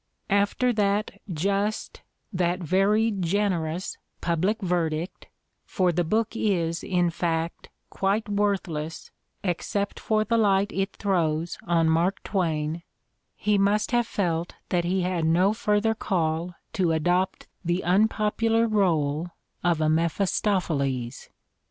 [0.31, 2.01] After that just,
[2.33, 5.27] that very generous public verdict—
[5.77, 9.11] for the book is, in fact, quite worthless
[9.43, 12.81] except for the light it throws on Mark Twain—
[13.35, 19.29] he must have felt that he had no further call to adopt the unpopular role
[19.63, 21.29] of a Mephistopheles.